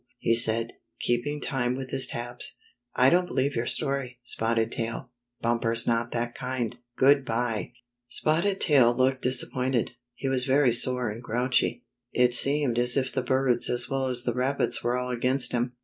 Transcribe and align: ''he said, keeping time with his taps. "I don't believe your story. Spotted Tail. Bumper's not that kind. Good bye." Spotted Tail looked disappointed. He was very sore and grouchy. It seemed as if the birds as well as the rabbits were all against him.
''he 0.19 0.33
said, 0.35 0.73
keeping 0.99 1.39
time 1.39 1.75
with 1.75 1.91
his 1.91 2.07
taps. 2.07 2.57
"I 2.95 3.11
don't 3.11 3.27
believe 3.27 3.55
your 3.55 3.67
story. 3.67 4.17
Spotted 4.23 4.71
Tail. 4.71 5.11
Bumper's 5.41 5.85
not 5.85 6.09
that 6.09 6.33
kind. 6.33 6.75
Good 6.97 7.23
bye." 7.23 7.73
Spotted 8.07 8.59
Tail 8.59 8.95
looked 8.95 9.21
disappointed. 9.21 9.91
He 10.15 10.27
was 10.27 10.45
very 10.45 10.71
sore 10.71 11.11
and 11.11 11.21
grouchy. 11.21 11.85
It 12.11 12.33
seemed 12.33 12.79
as 12.79 12.97
if 12.97 13.13
the 13.13 13.21
birds 13.21 13.69
as 13.69 13.91
well 13.91 14.07
as 14.07 14.23
the 14.23 14.33
rabbits 14.33 14.83
were 14.83 14.97
all 14.97 15.11
against 15.11 15.51
him. 15.51 15.73